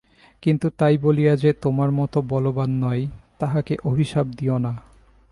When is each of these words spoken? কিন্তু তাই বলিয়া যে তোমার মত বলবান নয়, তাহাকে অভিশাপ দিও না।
কিন্তু 0.43 0.67
তাই 0.77 0.95
বলিয়া 0.97 1.33
যে 1.35 1.53
তোমার 1.53 1.89
মত 1.91 2.13
বলবান 2.17 2.69
নয়, 2.69 3.03
তাহাকে 3.39 3.73
অভিশাপ 3.83 4.25
দিও 4.37 4.57
না। 4.57 4.73